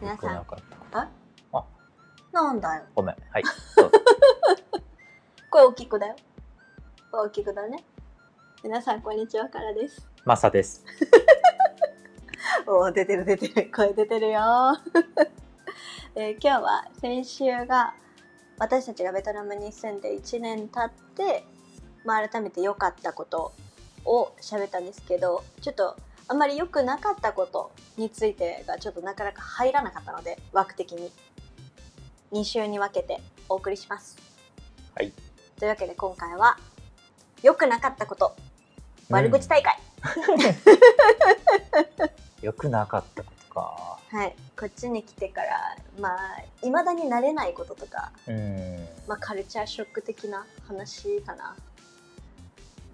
[0.00, 0.36] 皆さん。
[0.92, 1.10] あ。
[1.52, 1.64] あ
[2.30, 2.82] なんだよ。
[2.94, 3.16] ごめん。
[3.30, 3.44] はい。
[5.48, 6.16] 声大きくだよ。
[7.10, 7.82] 声大きくだね。
[8.62, 10.06] 皆さんこんにちはからです。
[10.26, 10.84] マサです。
[12.68, 13.72] おー出てる出てる。
[13.74, 14.40] 声出てるよ、
[16.14, 17.94] えー今日は先週が
[18.58, 21.46] 私たちがベトナムに住んで1年経って、
[22.04, 23.54] まあ、改めて良かったこと
[24.04, 25.96] を喋ったんですけどちょっと
[26.28, 31.10] あんまり良くなかったことについてがちょっとなかなか入らなかったので枠的に。
[32.32, 34.16] 2週に分けてお送りします。
[34.94, 35.12] はい。
[35.58, 36.58] というわけで今回は
[37.42, 38.34] 良くなかったこと。
[39.08, 39.78] 悪口大会、
[42.42, 44.00] よくなかったことか。
[44.10, 48.88] はい、こっちに来てからまあいまだに慣れないこととか、うん。
[49.06, 51.54] まあ、カルチャーショック的な話かな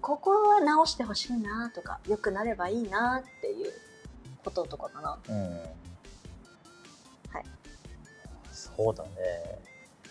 [0.03, 3.71] ここは直してほしいなとか良くなればいいなっていう
[4.43, 5.17] こととかかな。
[5.29, 5.53] うん。
[5.53, 7.45] はい。
[8.51, 9.09] そうだね。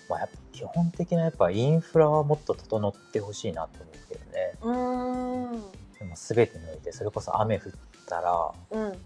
[0.08, 4.54] まあやっぱ基本的なやっぱインフラはもっと整ってほしいなと思うけどね。
[4.62, 5.72] うーん。
[5.98, 7.72] でも全てにおいてそれこそ雨降っ
[8.08, 8.98] たらうん。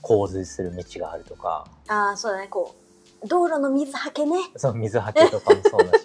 [0.00, 2.76] 洪水する道があるとかああそうだねこ
[3.22, 6.04] う道路の水はけねその水はけとかもそうだし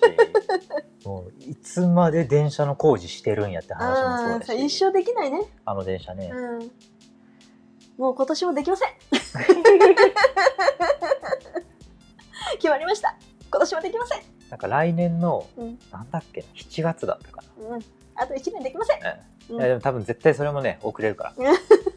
[1.09, 4.65] もういつまで電車の工事してるんやって話もあそうだし。
[4.67, 5.41] 一生できないね。
[5.65, 6.71] あの電車ね、うん。
[7.97, 8.89] もう今年もできません。
[12.59, 13.17] 決まりました。
[13.49, 14.21] 今年もできません。
[14.51, 15.79] なんか来年のうん。
[15.91, 17.79] なんだっけな7月だったかうん。
[18.13, 19.01] あと1年できません。
[19.01, 19.17] な、
[19.49, 19.55] うん。
[19.55, 19.61] うん。
[19.61, 21.33] いやでも多分絶対それもね遅れるから。
[21.35, 21.45] うん。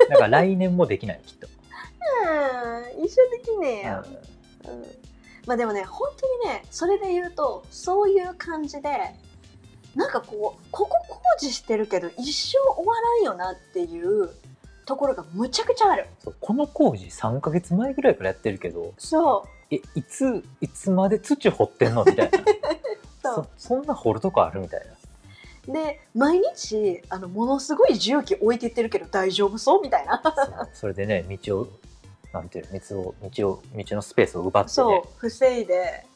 [0.08, 1.50] だから来年もできないきっと、う
[2.98, 3.04] ん。
[3.04, 5.02] 一生できねえよ、うん
[5.46, 8.90] まあでもね本当にねそれで言うとそういう感じで
[9.96, 14.30] なんかこうここ工事してるけど一生終わらんよなっていう
[14.86, 16.06] ところがむちゃくちゃある。
[16.24, 22.04] そうこの工事3ヶ月前ぐらいからやってるけどそえいついつまで土掘ってんの？
[22.04, 22.38] みたいな。
[22.38, 22.42] う。
[23.22, 24.86] そそそんな掘るとこあるみたいな。
[25.68, 29.82] うで毎日あのものすごい重機置いてってるけど大丈夫そう？
[29.82, 30.20] みたいな。
[30.72, 31.68] それでね道を
[32.32, 36.06] なんていうの道を道を道のスペースを奪ってそうね防いで。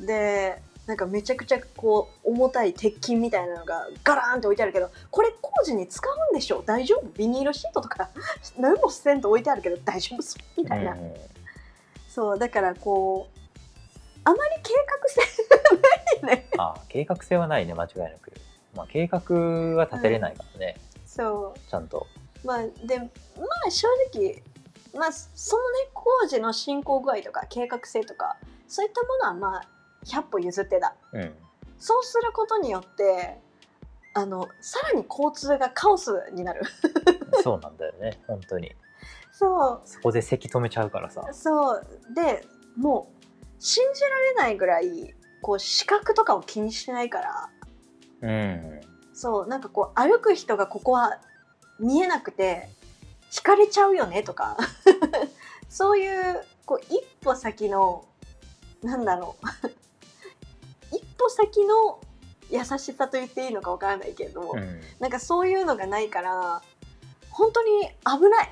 [0.00, 7.06] でなんかめちゃくちゃこう重たい鉄筋みたいなのがガラーンって置いてあるけどこれ工事に使うんでしょ大丈夫？
[7.16, 8.10] ビニールシートとか？
[8.58, 11.14] 何もせんと置いてあるけど大丈夫そうみたいな、うん。
[12.08, 13.38] そうだからこう
[14.24, 16.48] あまり計画性がないね。
[16.58, 18.32] あ計画性はないね間違いなく、
[18.74, 19.20] まあ、計画
[19.76, 20.76] は立てれないからね、
[21.06, 22.06] そちゃんと。
[22.42, 23.06] うまあでま
[23.66, 24.42] あ正直
[24.94, 28.36] まあそのね工事の進行具合とか計画性とか
[28.68, 29.68] そういったものはまあ
[30.04, 30.94] 100歩譲ってだ。
[31.12, 31.34] うん。
[31.78, 33.38] そうすることによって
[34.14, 36.62] あのさらに交通がカオスになる。
[37.42, 38.74] そうなんだよね本当に。
[39.32, 39.80] そう。
[39.84, 41.28] そこで席止めちゃうからさ。
[41.32, 41.86] そう。
[42.14, 42.46] で
[42.76, 43.24] もう
[43.58, 47.50] 信じられないぐらいこう視覚とかを気にしてないから。
[48.22, 48.80] うん。
[49.12, 51.20] そうなんかこう歩く人がここは
[51.78, 52.68] 見えなくて
[53.34, 54.56] 引かれちゃうよねとか。
[55.68, 58.04] そういうこう一歩先の
[58.82, 59.46] なんだろう。
[60.94, 62.00] 一歩先の
[62.50, 64.80] 優しさと言っていいのかわからないけれども、うん。
[65.00, 66.62] なんかそういうのがないから
[67.30, 68.50] 本当に危ない。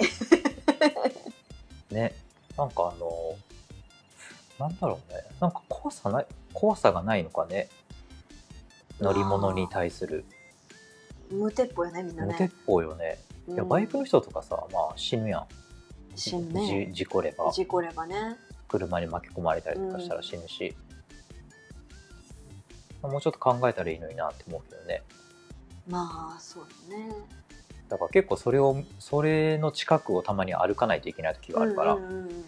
[1.94, 2.14] ね。
[2.56, 3.36] なんかあの
[4.58, 5.24] なんだろうね。
[5.40, 7.68] なんか怖さない怖さがないのかね。
[9.00, 10.24] 乗り物に対する。
[11.30, 13.68] 無鉄砲よねみんな無鉄ね、砲よねいやうん。
[13.68, 15.46] バイクの人とかさまあ死ぬやん。
[16.14, 16.86] 死ぬね。
[16.90, 17.50] じ事故れば。
[17.52, 18.36] 事故ればね。
[18.68, 20.74] 車に巻き込まれたりとかしたら死ぬし、
[23.02, 25.02] もうちょっと考えたらいいのになって思うけどね。
[25.86, 27.14] まあそうだね。
[27.88, 32.44] だから結構それをそれの近くをたまに歩かないといけない時があるから、うんうんうん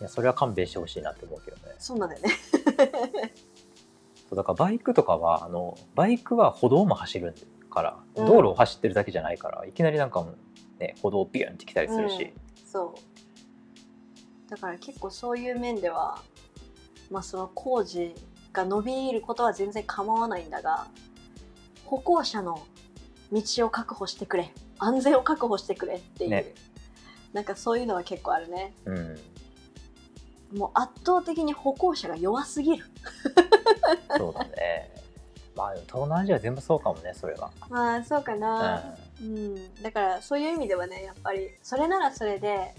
[0.00, 1.74] いやそれは勘弁してほしいなって思うけどね。
[1.78, 2.30] そうなんだよね。
[4.32, 7.34] だからバイクとかはあのバイクは歩道も走る
[7.70, 8.26] からうん。
[8.26, 10.36] 道路を走ってるだけじゃないから、いきなりなんかもう
[10.80, 12.32] ね歩道ビュンって来たりするし、
[12.66, 12.94] そ
[14.46, 14.50] う。
[14.50, 16.22] だから結構そういう面では
[17.10, 18.14] まあその工事
[18.52, 20.86] が伸びることは全然構わないんだが
[21.84, 22.62] 歩行者の
[23.30, 24.52] 道を確保してくれ。
[24.78, 26.54] 安全を確保してくれっていう、ね。
[27.32, 28.72] なんかそういうのは結構あるね。
[28.86, 29.18] うん。
[30.56, 32.84] もう圧倒的に歩行者が弱すぎる。
[34.16, 34.87] そうだね
[35.88, 42.74] 東南アジア全部そうかもねそれは、まあそうかうな、うん、だからそういう意味ではねやっぱりそれならそれで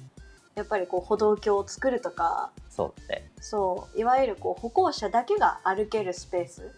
[0.55, 3.31] やっぱりこう歩道橋を作るとかん、そうだね。
[3.39, 6.75] そういわゆるこう歩行者だけが歩けるスペース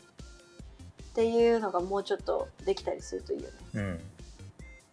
[1.12, 4.00] っていうのがもうちょっとできたりするといいよね、うん。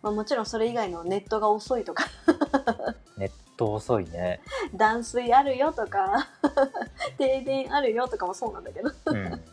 [0.03, 2.07] まあ、もちろんそれ以外のネットが遅いとか。
[3.17, 4.41] ネッと遅いね。
[4.75, 6.29] 断水あるよとか
[7.19, 8.91] 停電あるよとかもそうなんだけど。
[9.07, 9.45] うん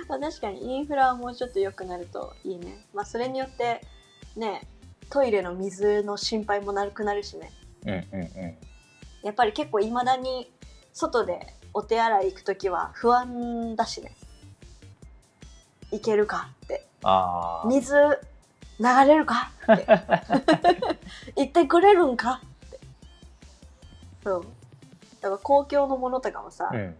[0.08, 2.86] まあ確かにインフラはもうちょっと良くなるといいね。
[2.92, 3.80] まあそれによって
[4.36, 4.66] ね
[5.10, 7.52] トイレの水の心配もなくなるしね。
[7.84, 8.58] うんうんうん。
[9.22, 10.52] やっぱり結構いまだに
[10.92, 14.16] 外でお手洗い行く時は不安だしね。
[15.90, 16.86] 行けるかって。
[17.02, 19.86] ああ水流れるかって。
[21.36, 22.80] 言ってくれるんかって。
[24.24, 24.46] そう。
[25.20, 26.96] だから公共のものとかもさ、うん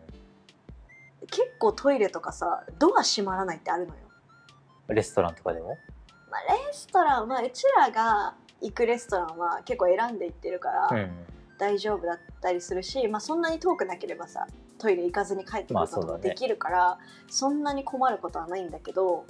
[1.30, 4.00] 結構トイレとかさドア閉まらないってあるのよ、
[4.88, 5.78] レストランとかでも？
[6.30, 11.10] まあ、レストランまあうちらが行くレストランは結構選んで行ってるから、うん。
[11.56, 16.98] 大丈夫だったりするし、まあ、そんなに遠くなければさトイレ行かずに帰ってくることもできるから、
[17.30, 19.24] そんなに困ることはないんだけど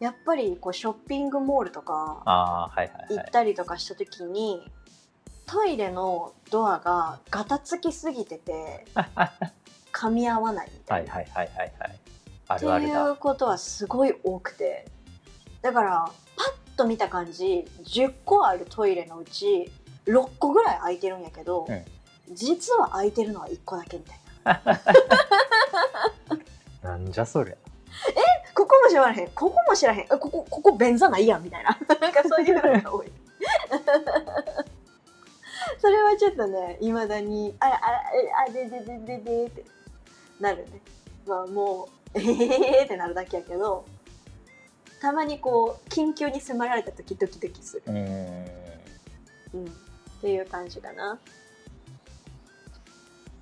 [0.00, 4.62] やっぱりこうショッピングモールとか行はいったりとかした時に
[5.44, 8.86] トイレのドアがガタつきすぎてて
[9.92, 11.98] 噛み合わないみたな、はいいはいはいはいはい。
[12.48, 13.08] あってるあるだ。
[13.08, 14.86] いうことはすごい多くて。
[15.60, 19.70] だからパッと見た感じ10個あるトイレのうち
[20.06, 21.84] 6個ぐらい空いてるんやけど、うん。
[22.34, 24.18] 実は空いてるのは1個だけみたい
[26.82, 26.82] な。
[26.90, 27.56] なんじゃそりゃ。
[28.54, 29.28] ここも知らへん。
[29.28, 30.00] ここも知らへん。
[30.00, 31.76] えここここ便座ないやんみたいな。
[32.00, 33.12] なんかそういうのが多い。
[35.78, 38.02] それはちょっとねいまだにあああ
[38.48, 39.64] あでででででって
[40.42, 40.80] なるね。
[41.24, 43.86] まあもうえへへってなるだけやけど
[45.00, 48.46] たまにこう緊急に迫られた時ドキドキする、うーん。
[49.54, 49.68] うん、っ
[50.20, 51.18] ていう感じかな。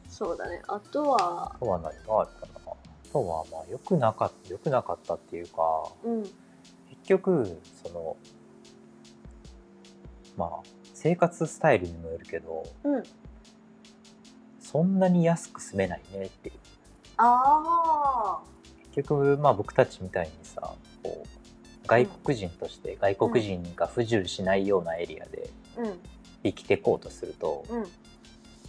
[0.09, 0.61] そうだね。
[0.69, 2.73] あとはあとは何があるかな。
[2.73, 6.23] あとはまあ良くなかった良くなかったっていうかうん。
[6.23, 6.33] 結
[7.07, 8.17] 局その
[10.37, 10.51] まあ
[10.93, 13.03] 生活スタイルにもよるけどうん。
[14.61, 16.55] そんなに安く住めないねっていう
[17.23, 18.41] ああ
[18.95, 25.99] 結局まあ僕たちみたいにさこう外国人として外国人が不自由しないようなエリアでうん。
[26.43, 27.87] 生きていこうとするとうん。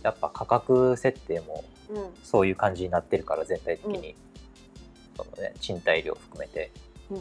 [0.04, 2.10] やっぱ価格設定もうん。
[2.24, 4.16] そういう感じになってるから全体的に、
[5.18, 6.72] そのね、賃貸料含めて、
[7.10, 7.18] うん。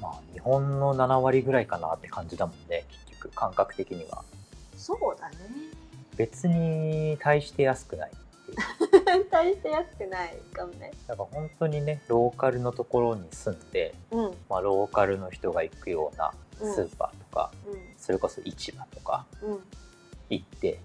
[0.00, 4.24] まあ日本の7割ぐらいかなって感じだもんね結局感覚的には。
[4.76, 5.36] そうだね。
[6.16, 8.58] 別に対して安くないっていう
[9.30, 10.92] 大して安くないかもね。
[11.06, 14.24] だから本当にねローカルのところに住んで、うん。
[14.26, 17.50] うんまあ、ローカルの人が行くようなスーパーとか、
[17.96, 19.58] それこそ市場とかうん。
[20.30, 20.78] 行って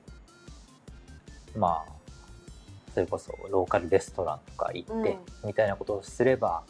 [1.55, 1.91] まあ
[2.93, 6.63] それこそローカルレストランとか行って、みたいなことをすれば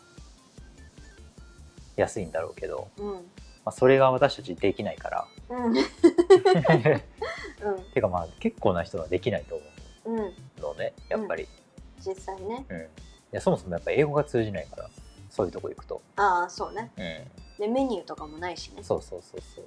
[1.98, 3.14] 安いんだろうけど、うん。
[3.14, 3.20] ま
[3.66, 5.26] あ、それが私たちできないから。
[5.50, 5.78] うん。
[5.78, 5.84] うん。
[7.94, 9.60] てかまあ結構な人はできないと
[10.06, 10.34] 思うん
[10.72, 11.48] うのねやっぱり、
[12.00, 12.66] 実際ね。
[12.70, 12.78] うん。
[12.82, 12.86] い
[13.32, 14.90] やそもそもやっぱ英語が通じないから
[15.30, 16.92] そういうとこ行くと、ああそうね。
[16.98, 17.02] う
[17.62, 18.84] ん、でメニューとかもないしね。
[18.84, 19.66] そうそうそうそう。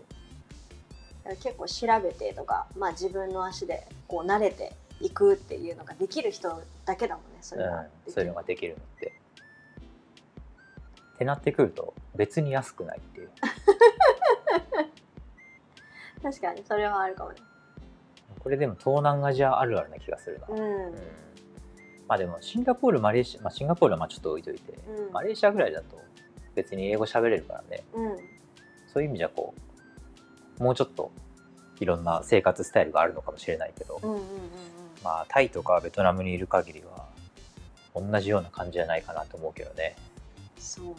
[1.43, 9.13] 結構調べてとか、まあ、自分の足でこう慣れていくっていうのができる人だけだもんねそれがうん、そういうのができるのって。
[11.17, 13.31] ってなってくると別に安くないっていう。
[16.23, 17.39] 確かにそれはあるかもね
[18.47, 20.61] これでも東南アジアあるあるな気がするな、うん。
[20.61, 20.95] うん。
[22.07, 25.13] まあでもシンガポールマレーシア、まあ、シンガポールはまあちょっと置いといて、うん。
[25.13, 26.01] マレーシアぐらいだと
[26.55, 27.83] 別に英語喋れるからね。
[27.93, 28.17] うん。
[28.87, 29.53] そういう意味じゃこ
[30.61, 31.11] うもうちょっと
[31.81, 34.23] いろんな生活スタイルがあるのかもしれないけど、うんうんうん
[35.03, 37.09] まあタイとかベトナムにいる限りは
[37.97, 39.97] 同じような感じじゃないかなと思うけどね、
[40.57, 40.95] うんそうね。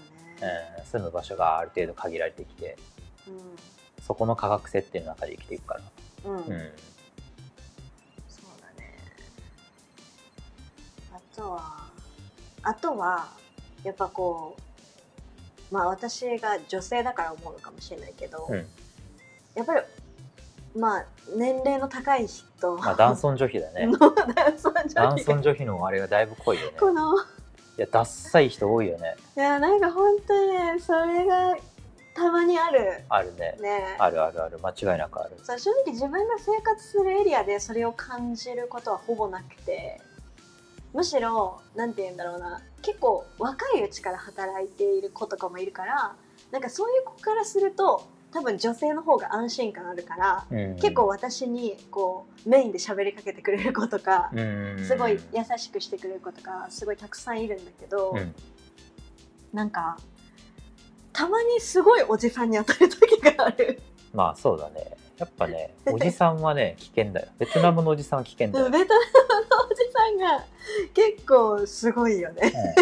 [0.79, 2.75] うん、住む場所がある程度限られてきて
[4.05, 5.81] そこの価格設定の中で生きていくから、
[6.25, 6.38] うん。
[6.39, 6.72] うん、
[11.38, 11.88] とは
[12.63, 13.27] あとは
[13.84, 14.58] やっぱこ
[15.72, 18.65] うまあ私が女性だから思うのかもしれないけど、うん。
[19.56, 19.82] やっぱり
[20.75, 23.88] まあ年齢の高い人まあ男尊女卑だね。
[24.96, 25.65] 男尊女卑。
[25.65, 26.77] のあれがだいぶ濃いよね。
[26.79, 27.22] このい
[27.77, 29.15] やダッサい人多いよね。
[29.36, 31.56] いやなんか本当にねそれが
[32.15, 33.03] たまにある。
[33.10, 33.56] あるね。
[33.60, 33.96] ね。
[34.00, 34.60] あるあるある。
[34.60, 35.38] 間違いなくある。
[35.44, 40.01] そう正直自分が生活するエリアでそれを感じることはほぼなくて
[40.98, 42.60] むしろなんて言うんだろうな。
[42.82, 46.16] 結構若いうちから働いている子とかもいるから
[46.51, 50.75] なんかそういう子からすると多分女性の方が安心感あるから、うん。
[50.77, 54.84] 結構私にこうメインで喋りかけてくれる子とか、うん。
[54.84, 58.34] すごい優しくしてくれる子とかすごいたくさんいるんだけど、うん。
[59.54, 60.00] なんか
[61.13, 63.80] たまにすごいおじさんに当たる時がある。
[64.16, 64.98] まあそうだね。
[65.18, 67.27] やっぱねおじさんはね危険だよ。
[67.38, 70.46] ベトナムのおじさんは危険だよ、ベトナムのおじさんが
[70.94, 72.54] 結構すごいよね。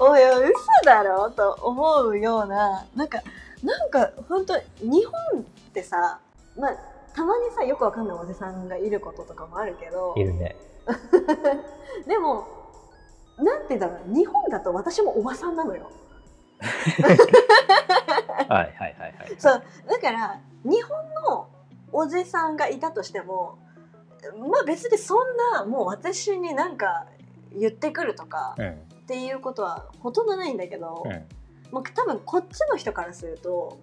[0.00, 1.30] おいおい嘘だろ？
[1.30, 3.22] と思うようななんか
[3.62, 6.18] なんか本当日本ってさ
[6.56, 6.72] まあ
[7.14, 10.12] たまにさよくわかんないおじさんがいることとかもあるけど。
[10.16, 10.54] いるね。
[12.06, 12.46] でも
[13.38, 15.90] なんて言うんだろう日本だと私もおばさんなのよ。
[16.60, 19.14] はいはいはいはい。
[19.38, 20.90] そうだから日本
[21.24, 21.48] の
[21.92, 23.58] おじさんがいたとしても
[24.32, 27.06] まあ別にそんなもう私になんか
[27.52, 28.68] 言ってくるとかうん
[29.06, 31.24] っていうことはほとんどないんだけど、うん
[31.72, 33.80] もう多分こっちの人からすると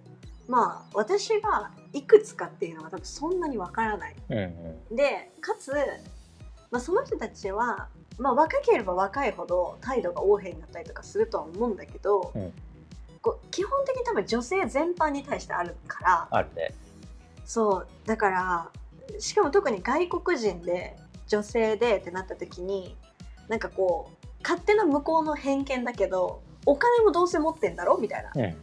[0.48, 4.16] まあ私がいくつかっていうのは多分そんなにわからない。
[4.90, 5.72] でかつ、
[6.70, 12.52] まあ、その人たちは、まあ、若ければ若いほど態度が横柄になったりとかするとは思うんだけど、うん。
[13.20, 16.28] こう基本的に多分女性全般に対してあるから。
[16.30, 16.74] あるね。
[17.44, 18.70] そうだから
[19.18, 20.96] しかも特に外国人で
[21.26, 22.96] 女性でってなった時に
[23.48, 27.98] なんかこう勝手な向こうの偏見だけどお金もどうせ持ってんだろ？
[27.98, 28.30] みたいな。
[28.34, 28.56] うん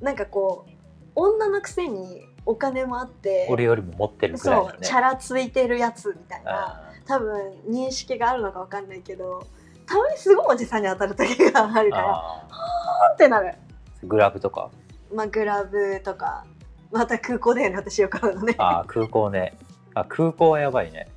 [0.00, 0.72] なんかこう
[1.14, 4.70] 女のくせにお金もあって俺よりも持ってるぐらいだね。
[4.72, 9.46] そうチャラついてるやつみたいなあ多分認識があるのかわかんないけど
[9.86, 14.70] たまにすごいおじさんに当たる時があるーからあポンってなる、ーグラブとか？
[15.14, 16.46] まあ、グラブとか
[16.90, 18.56] また空港でね私よく会うのね。
[18.58, 19.56] あー空港ね
[19.94, 21.08] あ空港はやばいね。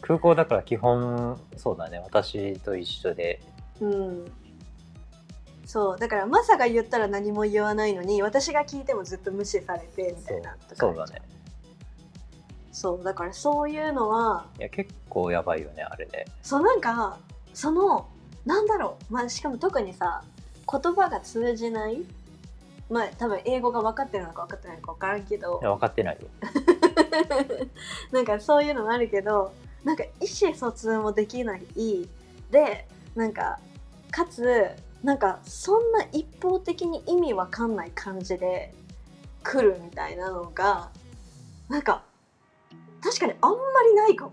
[0.00, 1.98] 空港だから基本そうだね。
[1.98, 3.40] 私と一緒で。
[3.80, 4.32] うん。
[5.64, 11.22] そうだからマサが言ったら何も言わないのに私が聞いてもずっと無視されてみたそいうなとかそうだね。
[12.72, 16.26] そうだからそういうのはいや結構やばいよねあれね。
[16.42, 17.18] そうなんか
[17.54, 18.08] その
[18.44, 20.24] なんだろう、まあ、しかも特にさ
[20.70, 22.02] 言葉が通じない。
[22.90, 25.58] まあ多分英語が分かってるのか分かってないのか分からんけど。
[25.62, 26.28] いや分かってないよ
[28.12, 29.52] なんかそういうのもあるけど
[29.84, 30.08] なんか意
[30.44, 31.62] 思疎通もできない
[32.50, 33.58] でなんか
[34.10, 34.68] かつ
[35.02, 38.74] なんかそんな一方的に意味わかんない感じで
[39.42, 40.90] 来るみたいなのが
[41.68, 42.04] なんか
[43.02, 43.56] 確かにあんま
[43.88, 44.32] りないかも。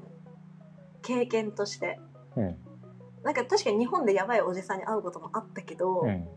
[1.02, 2.00] 経験として。
[2.36, 2.58] うん。
[3.24, 6.28] なんか確かに日本でやばいおじさんに会うこともあったけど、うん。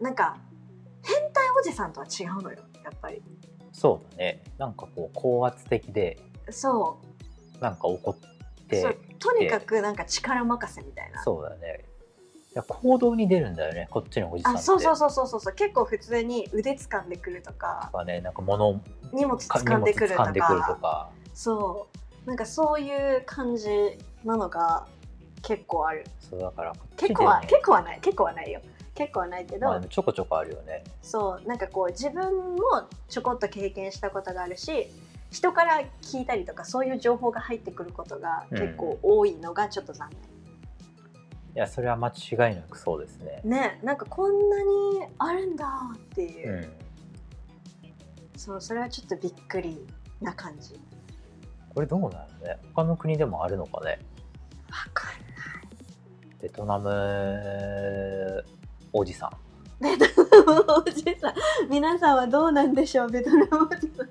[0.00, 0.36] なんか
[1.02, 3.22] 変態おじさんとは違うのよやっぱり
[3.76, 4.42] そうだね。
[4.56, 6.18] なんかこう高圧的で
[6.48, 6.98] そ
[7.58, 7.58] う。
[7.62, 8.16] なんか怒っ
[8.68, 11.22] てとにかくなんか力任せみたいな。
[11.22, 11.84] そうだね。
[12.52, 14.60] いや行動に出るんだよねこっちのおじさんって。
[14.60, 15.54] あそうそうそうそうそうそう。
[15.54, 17.90] 結構普通に腕掴んでくるとか。
[17.92, 18.80] とかねなんか物を
[19.12, 20.76] 荷物か掴んでくると荷物掴んでくるとか。
[20.80, 21.86] かそ
[22.24, 22.26] う。
[22.26, 23.68] なんかそういう感じ
[24.24, 24.86] なのが
[25.42, 26.06] 結構ある。
[26.18, 26.80] そうだからね。
[26.96, 28.00] 結構は結構はない。
[28.00, 28.62] 結構はないよ
[28.96, 30.82] 結構はないけど、まあちょこちょこあるよね。
[31.02, 32.58] そうなんかこう自分も
[33.08, 34.88] ちょこっと経験したことがあるし
[35.30, 43.40] 人から聞いたりとかそういう情報が入ってくることが結構多いのがちょっと残念、いやそれは間違いなくそうですね。
[43.44, 46.52] ねなんかこんなにあるんだっていう。
[46.52, 46.68] う、ん。
[48.36, 49.86] そうそれはちょっとびっくり
[50.20, 50.80] な感じ。
[51.74, 52.58] これどうなのね？
[52.74, 53.98] 他の国でもあるのかね？
[54.70, 55.16] わかる
[56.40, 58.44] ベトナム
[58.98, 59.30] おじさん。
[59.82, 61.34] ベトナムおじさん。
[61.68, 63.10] 皆さんはどうなんでしょう？
[63.10, 64.08] ベトナムおじさん。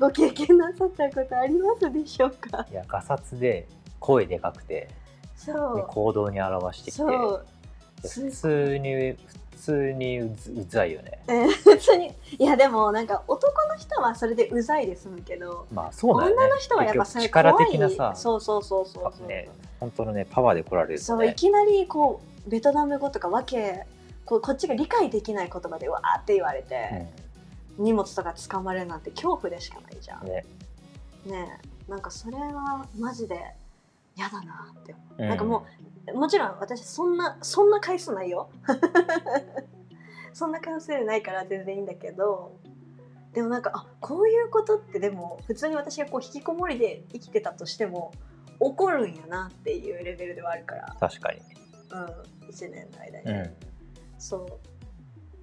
[0.00, 2.66] ご経験なさったことありますでしょうか？
[2.70, 3.68] いやガサツで
[4.00, 4.88] 声でかくて、
[5.36, 7.02] そう、で行動に表してきて。
[7.02, 7.46] そう。
[8.02, 8.94] で普通に
[9.50, 11.20] 普通にうずうざいよね。
[11.28, 12.14] えー普通に。
[12.38, 16.42] いやでもなんか男の人はそれでうざいで済むけど、まあそうだよね。
[16.42, 18.12] 女の人はやっぱ力的なさ。
[18.16, 23.86] そうそうそうそうそう、ね本当のねパワーで来られるそういきなりこうベトナム語とかわけ
[24.24, 27.06] こうこっちが理解できない言葉でわーって言われて、
[27.78, 30.22] 荷物とか掴まれるなんて恐怖でしかないじゃん。
[30.22, 30.44] うんね。
[31.26, 33.40] ねえなんかそれはマジで
[34.16, 34.92] 嫌だなって。
[34.92, 35.66] 思う、うなんかも
[36.12, 38.50] うもちろん私そんなそんな回数ないよ。
[40.34, 42.52] そんな回数 ないから全然いいんだけど。
[43.32, 48.12] でもなんかあこういうことってでも普通に私がこう引きこもりで生きてたとしても
[48.58, 51.40] 起こるんやなっていうレベルではあるから、確かに
[51.90, 53.54] うん、1年の間に、うん。
[54.18, 54.48] そう。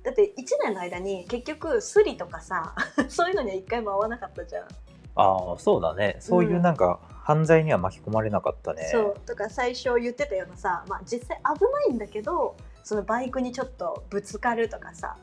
[0.03, 2.75] だって1年の間に結局スリとかさ
[3.09, 4.67] そういうのには一回も会わなかったじゃん。
[5.15, 6.17] ああそうだね。
[6.19, 9.19] そういうなんか犯罪には巻き込まれなかったね、そう。
[9.25, 15.17] とか最初言ってたようなさ、まあ、実際危ないんだけどそのバイクにちょっとぶつかるとかさ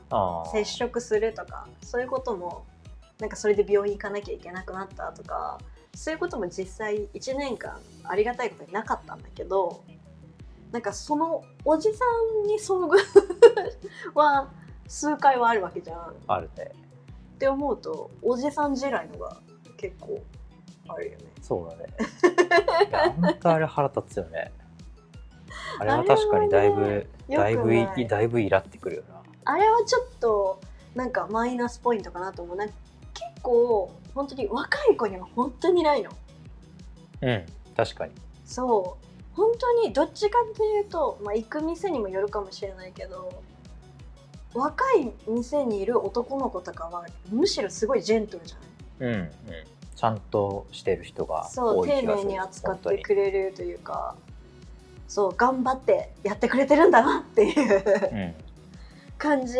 [0.51, 2.65] 接触するとかそういうことも
[3.19, 5.59] なんかそれで病院行かなきゃいけなくなったとか
[5.95, 9.81] そういうことも実際1年間ありがたいことになかったんだけど
[10.73, 12.03] なんかそのおじさ
[12.43, 12.97] んに遭遇
[14.15, 14.51] は
[14.87, 16.15] 数回はあるわけじゃん。
[16.27, 16.71] あるね。
[17.35, 19.37] って思うとおじさん地雷のが
[19.77, 20.19] 結構
[20.87, 21.25] あるよね。
[21.43, 23.37] そうだね。
[23.43, 24.51] あれ腹立つよね。
[25.79, 29.03] あれは確かにだいぶ、ねだいぶいいだいぶイラってくるよ
[29.45, 30.59] あれはちょっと
[30.95, 32.57] なんかマイナスポイントかなと思う。
[32.57, 32.73] なんか
[33.13, 36.09] 結構本当に若い子には本当にないの。
[36.09, 36.15] な
[37.21, 37.45] うん
[37.77, 38.13] 確かに。
[38.43, 43.41] そう本当にどっちかっていうと、まあ、行く店にもよるかもしれないけど
[44.53, 48.57] 若い店にいる男の子とかはむしろすごいジェントルじゃ
[49.03, 49.13] ない？
[49.13, 49.29] うんうん。
[49.95, 52.27] ちゃんとしてる人がそう丁多い気がする。
[52.27, 54.15] 寧に扱ってくれるというか
[55.07, 58.35] そう頑張ってやってくれてるんだなっていううん。
[59.17, 59.55] 感じ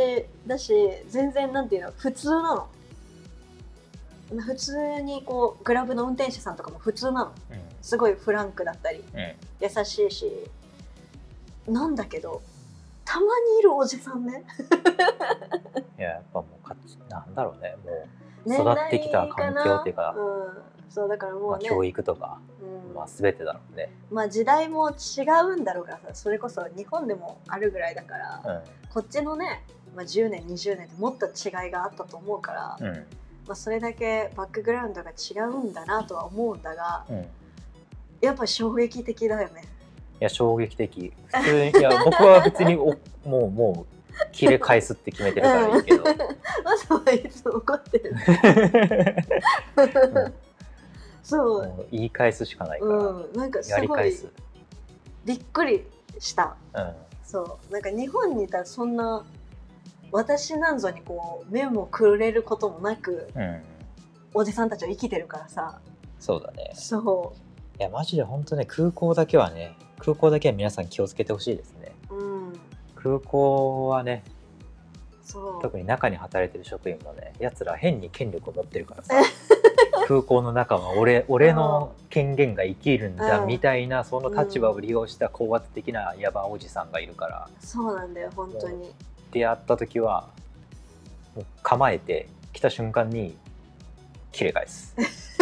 [0.45, 0.73] だし
[1.07, 2.67] 全然なんていうの普通なの。
[4.41, 7.31] 普通にこうグラブの運転手さんとかも普通なの
[7.83, 10.49] すごいフランクだったりうんうん優しいし
[11.67, 12.41] なんだけど
[13.05, 14.43] たまにいるおじさんね。
[15.99, 16.75] いややっぱもうか
[17.09, 17.75] なんだろうね。
[17.85, 18.07] もう
[18.45, 22.93] 年育ってきた環境っていうかうん、そうだからもまあ、うね、教育とか、うん。
[22.93, 28.63] まあ、全てだろうね、まあ時代も違うんだろうからさそれこそ日本でもあるぐらいだから、
[28.93, 29.63] こっちのね、
[29.95, 32.87] まあ、10年20年でもっと違いがあったと思うから、うん。
[32.87, 33.07] うん
[33.45, 37.05] まあ、それだけバックグラウンドが違うんだなとは思うんだが
[38.23, 39.63] やっぱ衝撃的だよね。
[40.23, 41.13] や衝撃的。
[41.27, 42.95] 普通にいや 僕は別にお
[43.27, 46.11] もうもう切れ返すって決めてるからいいけど、は
[47.11, 48.15] いつも怒ってる。
[51.23, 54.27] そう、言い返すしかないから、うん、なんかすごいやり返す、
[55.25, 55.85] びっくり
[56.19, 56.55] した。
[56.73, 57.73] うん、そう。
[57.73, 59.25] なんか日本にいたらそんな
[60.11, 63.63] 私なんぞにこう目もくれることもなくうん、
[64.33, 65.79] おじさんたちは生きてるからさ。
[66.19, 66.71] そうだね。
[66.75, 67.33] そ
[67.79, 71.91] いやマジで本当ね空港だけはね空港だけは皆さん気をつけてほしいですね。
[72.09, 72.53] ううん。
[72.95, 74.23] 空港はね
[75.23, 75.61] そう。
[75.61, 79.15] 特に中に働いてる職員もねやつら変に権力を持ってるからさ。
[80.07, 83.47] 空港の中は俺俺の権限が生きるんだうん。
[83.47, 87.49] みたいなその立場を利用した高圧的なヤバおじさんがいるから。
[87.59, 88.93] そうなんだよ本当に。
[89.31, 90.27] 出会った時は
[91.35, 93.35] もう構えて来た瞬間に
[94.31, 94.95] 切れ返す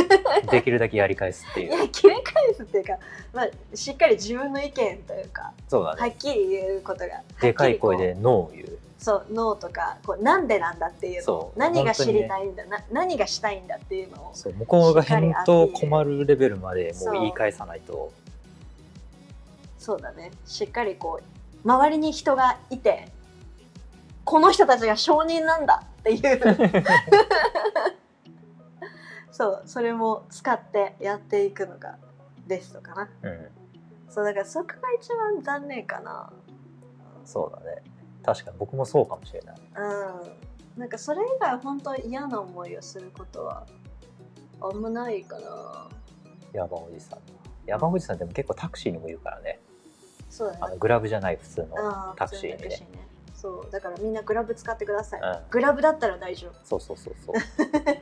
[0.51, 2.97] できるだけやり返すっていいうや切れ返すっていうか、
[3.33, 6.01] まあ、しっかり自分の意見というかそうだね。
[6.01, 8.65] はっきり言うことがでかい声でノーを言う。
[8.65, 11.59] うそうノーとかこうなんでなんだっていうのそう。
[11.59, 18.11] 何が知りたいんだ、な何がしたいんだっていうのをそう向こうが返答困るレベルまでもう言い返さないと。
[19.79, 20.31] そうだね。
[20.45, 23.07] しっかりこう周りに人がいて
[24.23, 26.21] この人たちが証人なんだっていう
[29.31, 31.97] そうそれも使ってやっていくのが
[32.47, 33.09] ベストかな。
[33.23, 33.47] うん。
[34.09, 36.31] そうだからそこが一番残念かな。
[37.25, 37.81] そうだね。
[38.23, 39.55] 確かに僕もそうかもしれない。
[40.75, 40.79] うん。
[40.79, 43.65] なんかそれ以外本当嫌な思いをすることは
[44.59, 45.87] あんまないかな。
[46.53, 47.19] ヤバおじさん。
[47.65, 49.59] ヤバおじさんでも結構タクシーにもいるからね。
[50.29, 50.59] そうだね。
[50.61, 52.87] あのグラブじゃない普通のあタクシーにね
[53.41, 55.39] そうだからみんなグラブ使ってください、うん。
[55.49, 56.53] グラブだったら大丈夫。
[56.63, 57.35] そうそうそうそう。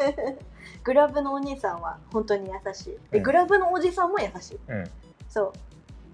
[0.83, 2.97] グラブのお兄さんは本当に優しい。
[3.09, 3.23] で、うん。
[3.23, 4.59] グラブのおじさんも優しい。
[4.67, 4.83] うん。
[5.29, 5.53] そう。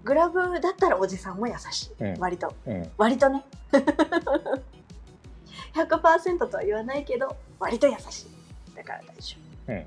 [0.04, 2.20] グラブだったらおじさんも優しい、うん。
[2.20, 2.54] 割と。
[2.66, 2.88] うん。
[2.96, 3.44] 割とね。
[5.74, 8.28] 100%とは言わないけど割と優し
[8.72, 8.76] い。
[8.76, 9.36] だから大丈
[9.66, 9.72] 夫。
[9.72, 9.84] うん。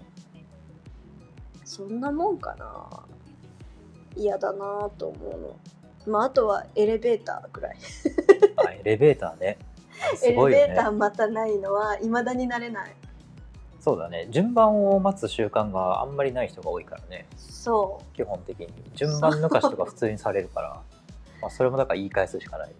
[1.63, 2.89] そんなもんかな。
[4.17, 5.57] 嫌だなと思うの。
[6.05, 7.77] まああとはエレベーターぐらい
[8.69, 9.57] あエレベーターね。
[10.01, 12.95] あエレベーターねまたないのは未だになれない。
[13.79, 14.27] そうだね。
[14.29, 17.25] 順番を待つ習慣があんまりない人が多いからね。
[17.37, 18.67] そ基本的に。
[18.93, 20.81] 順番抜かしとか普通にされるから。
[21.41, 22.69] まあそれもだから言い返すしかない。
[22.69, 22.75] う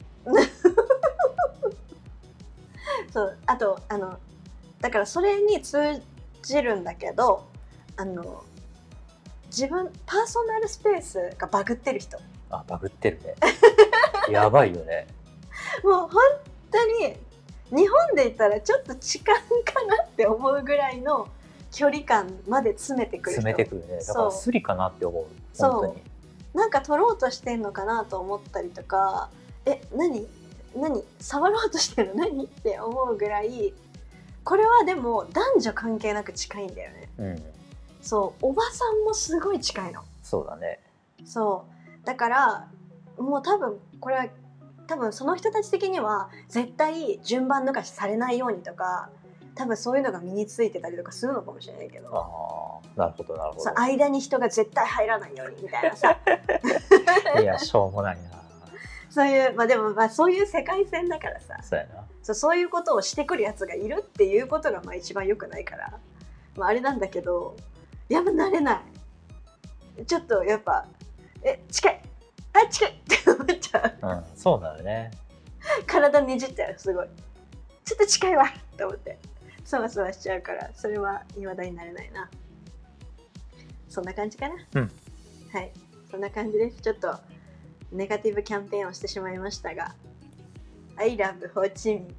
[3.12, 3.38] そう。
[3.45, 4.19] あとあの
[4.82, 6.02] だからそれに通
[6.41, 7.47] じるんだけど
[7.97, 8.43] あの
[9.47, 12.17] 自分パーソナルスペースがバグってる人。
[12.49, 13.36] あバグってるね。
[14.30, 15.08] やばいよね
[15.84, 16.10] もう本
[16.72, 17.15] 当に
[17.70, 19.46] 日本で言ったらちょっと痴漢か
[19.86, 21.28] なって思うぐらいの
[21.72, 23.42] 距離感まで詰めてくる人。
[23.42, 24.04] 詰めてくるね。
[24.04, 25.26] だからスリかなって思う。
[25.54, 25.72] そう。
[25.72, 26.02] 本当に
[26.54, 29.30] なんか取ろうとしてんのかなと思ったりとか
[29.65, 30.28] え何？
[30.76, 31.04] 何？
[31.20, 32.26] 触ろうとしてるの？
[32.26, 32.46] 何？
[32.46, 33.74] って思うぐらい
[34.44, 37.10] これはでも男女関係なく近いんだよね。
[37.20, 37.44] うん。
[38.02, 38.48] そう。
[38.48, 40.02] おばさんもすごい近いの。
[40.24, 40.80] そうだね。
[41.24, 41.65] そ
[42.02, 42.06] う。
[42.06, 42.68] だから
[43.20, 44.26] もう多分これは
[44.89, 49.10] 多分その人たち的には絶対順番抜かしされないようにとか
[49.54, 52.10] 多分そういうのが身についてたりとかするのかもしれないけど
[52.95, 56.17] なるほどなるほそう間に人が絶対入らないようにみたいなさ。
[57.36, 58.30] ど いやしょうもないな。
[59.12, 61.58] そういうまあでもまあそういう世界線だからさ。
[61.62, 62.04] そうやな。
[62.23, 65.99] そうそういうことをしてくるやつがいるっていうことがまあ一番良くないから、
[66.56, 67.56] まあ、あれなんだけど
[68.08, 68.82] やっぱ慣れな
[69.97, 70.06] い。
[70.06, 70.88] ちょっとやっぱ
[71.43, 72.02] え近い
[72.54, 74.08] あ近いって思っちゃう。
[74.08, 75.12] うんそうなのね。
[75.86, 77.08] 体ねじっちゃうすごい。
[77.86, 78.46] ちょっと近いわ。
[78.78, 79.18] と思って。
[79.66, 82.30] そわそわしちゃうからそれは未だになれないな。
[83.88, 84.56] そんな感じかな？
[84.76, 84.92] うん。
[85.54, 85.72] はい。
[86.10, 86.82] そんな感じです。
[86.82, 87.16] ちょっと
[87.92, 89.94] ネガティブキャンペーンをしてしまいましたが
[90.96, 92.16] I love ホーチミン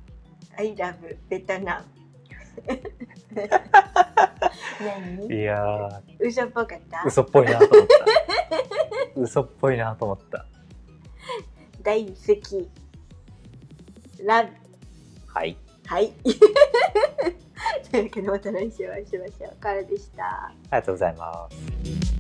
[0.57, 1.85] I love ベトナ
[2.67, 2.81] ム
[5.29, 5.37] 何？
[5.37, 6.01] いやー。
[6.19, 7.05] 嘘っぽかった？
[7.07, 8.05] 嘘っぽいなと思った
[9.17, 10.47] 嘘っぽいなと思った。
[11.83, 12.69] 大好き。
[14.25, 14.51] ラブ。
[15.27, 15.57] はい。
[15.87, 16.13] はい。
[17.91, 19.57] というわけでまた来週お会いしましょう。
[19.61, 20.25] からでした。
[20.25, 22.20] ありがとうございます